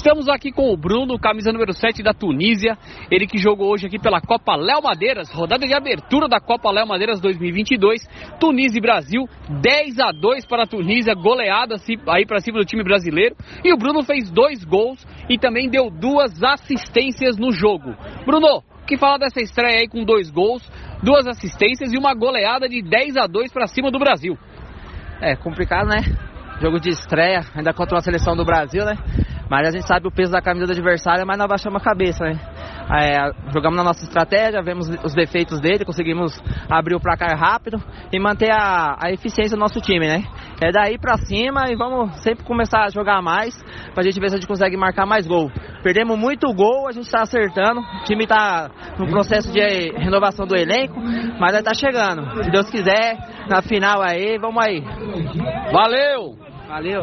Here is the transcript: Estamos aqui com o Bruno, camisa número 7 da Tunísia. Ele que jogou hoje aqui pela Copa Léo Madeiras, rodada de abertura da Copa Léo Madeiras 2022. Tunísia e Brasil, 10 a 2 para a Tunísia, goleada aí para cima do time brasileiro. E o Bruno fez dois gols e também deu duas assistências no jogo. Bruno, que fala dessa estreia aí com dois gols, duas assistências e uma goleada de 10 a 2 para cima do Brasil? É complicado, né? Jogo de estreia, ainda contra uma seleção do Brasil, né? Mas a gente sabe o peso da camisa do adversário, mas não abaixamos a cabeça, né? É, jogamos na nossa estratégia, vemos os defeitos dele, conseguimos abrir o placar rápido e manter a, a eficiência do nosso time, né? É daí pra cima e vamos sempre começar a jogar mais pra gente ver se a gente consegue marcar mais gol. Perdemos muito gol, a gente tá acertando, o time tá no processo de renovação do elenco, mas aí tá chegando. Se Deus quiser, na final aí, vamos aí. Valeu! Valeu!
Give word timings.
Estamos 0.00 0.30
aqui 0.30 0.50
com 0.50 0.72
o 0.72 0.76
Bruno, 0.78 1.18
camisa 1.18 1.52
número 1.52 1.74
7 1.74 2.02
da 2.02 2.14
Tunísia. 2.14 2.74
Ele 3.10 3.26
que 3.26 3.36
jogou 3.36 3.70
hoje 3.70 3.86
aqui 3.86 3.98
pela 3.98 4.18
Copa 4.18 4.56
Léo 4.56 4.82
Madeiras, 4.82 5.30
rodada 5.30 5.66
de 5.66 5.74
abertura 5.74 6.26
da 6.26 6.40
Copa 6.40 6.70
Léo 6.70 6.86
Madeiras 6.86 7.20
2022. 7.20 8.08
Tunísia 8.40 8.78
e 8.78 8.80
Brasil, 8.80 9.28
10 9.60 10.00
a 10.00 10.10
2 10.10 10.46
para 10.46 10.62
a 10.62 10.66
Tunísia, 10.66 11.12
goleada 11.14 11.74
aí 12.08 12.24
para 12.24 12.38
cima 12.38 12.58
do 12.58 12.64
time 12.64 12.82
brasileiro. 12.82 13.36
E 13.62 13.74
o 13.74 13.76
Bruno 13.76 14.02
fez 14.02 14.30
dois 14.30 14.64
gols 14.64 15.06
e 15.28 15.36
também 15.38 15.68
deu 15.68 15.90
duas 15.90 16.42
assistências 16.42 17.36
no 17.36 17.52
jogo. 17.52 17.94
Bruno, 18.24 18.62
que 18.86 18.96
fala 18.96 19.18
dessa 19.18 19.42
estreia 19.42 19.80
aí 19.80 19.86
com 19.86 20.02
dois 20.02 20.30
gols, 20.30 20.66
duas 21.02 21.26
assistências 21.26 21.92
e 21.92 21.98
uma 21.98 22.14
goleada 22.14 22.66
de 22.70 22.80
10 22.80 23.18
a 23.18 23.26
2 23.26 23.52
para 23.52 23.66
cima 23.66 23.90
do 23.90 23.98
Brasil? 23.98 24.38
É 25.20 25.36
complicado, 25.36 25.88
né? 25.88 26.00
Jogo 26.58 26.80
de 26.80 26.88
estreia, 26.88 27.42
ainda 27.54 27.74
contra 27.74 27.96
uma 27.96 28.02
seleção 28.02 28.34
do 28.34 28.46
Brasil, 28.46 28.82
né? 28.86 28.96
Mas 29.50 29.66
a 29.66 29.70
gente 29.72 29.86
sabe 29.86 30.06
o 30.06 30.12
peso 30.12 30.30
da 30.30 30.40
camisa 30.40 30.66
do 30.66 30.72
adversário, 30.72 31.26
mas 31.26 31.36
não 31.36 31.44
abaixamos 31.44 31.82
a 31.82 31.84
cabeça, 31.84 32.24
né? 32.24 32.38
É, 32.92 33.32
jogamos 33.52 33.76
na 33.76 33.82
nossa 33.82 34.04
estratégia, 34.04 34.62
vemos 34.62 34.88
os 35.04 35.12
defeitos 35.12 35.60
dele, 35.60 35.84
conseguimos 35.84 36.40
abrir 36.70 36.94
o 36.94 37.00
placar 37.00 37.36
rápido 37.36 37.82
e 38.12 38.20
manter 38.20 38.52
a, 38.52 38.96
a 39.00 39.10
eficiência 39.10 39.56
do 39.56 39.60
nosso 39.60 39.80
time, 39.80 40.06
né? 40.06 40.22
É 40.60 40.70
daí 40.70 40.98
pra 40.98 41.16
cima 41.16 41.64
e 41.68 41.76
vamos 41.76 42.22
sempre 42.22 42.44
começar 42.44 42.84
a 42.84 42.90
jogar 42.90 43.20
mais 43.22 43.60
pra 43.92 44.04
gente 44.04 44.20
ver 44.20 44.28
se 44.28 44.36
a 44.36 44.38
gente 44.38 44.48
consegue 44.48 44.76
marcar 44.76 45.04
mais 45.04 45.26
gol. 45.26 45.50
Perdemos 45.82 46.16
muito 46.16 46.52
gol, 46.52 46.86
a 46.86 46.92
gente 46.92 47.10
tá 47.10 47.22
acertando, 47.22 47.80
o 47.80 48.04
time 48.04 48.26
tá 48.26 48.70
no 48.98 49.08
processo 49.08 49.52
de 49.52 49.60
renovação 49.96 50.46
do 50.46 50.54
elenco, 50.56 51.00
mas 51.40 51.54
aí 51.54 51.62
tá 51.62 51.74
chegando. 51.74 52.44
Se 52.44 52.50
Deus 52.50 52.70
quiser, 52.70 53.16
na 53.48 53.62
final 53.62 54.00
aí, 54.00 54.38
vamos 54.38 54.64
aí. 54.64 54.80
Valeu! 55.72 56.36
Valeu! 56.68 56.98